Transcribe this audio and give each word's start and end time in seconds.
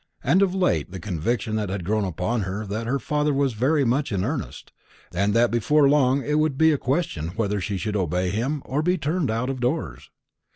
And 0.23 0.41
of 0.41 0.55
late 0.55 0.89
the 0.91 0.99
conviction 0.99 1.59
had 1.59 1.85
grown 1.85 2.05
upon 2.05 2.41
her 2.41 2.65
that 2.65 2.87
her 2.87 2.97
father 2.97 3.35
was 3.35 3.53
very 3.53 3.85
much 3.85 4.11
in 4.11 4.23
earnest, 4.23 4.71
and 5.13 5.35
that 5.35 5.51
before 5.51 5.87
long 5.87 6.23
it 6.23 6.39
would 6.39 6.57
be 6.57 6.71
a 6.71 6.77
question 6.79 7.27
whether 7.35 7.61
she 7.61 7.77
should 7.77 7.95
obey 7.95 8.31
him, 8.31 8.63
or 8.65 8.81
be 8.81 8.97
turned 8.97 9.29
out 9.29 9.51
of 9.51 9.59
doors. 9.59 10.09